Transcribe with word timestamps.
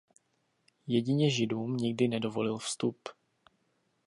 Jedině 0.87 1.29
židům 1.29 1.77
nikdy 1.77 2.07
nedovolil 2.07 2.57
vstup. 2.57 2.99